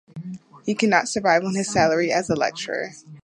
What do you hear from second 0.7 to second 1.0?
could